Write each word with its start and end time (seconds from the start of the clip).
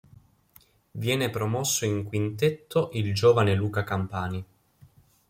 Viene 0.93 1.29
promosso 1.29 1.85
in 1.85 2.03
quintetto 2.05 2.89
il 2.93 3.13
giovane 3.13 3.53
Luca 3.53 3.83
Campani. 3.83 4.43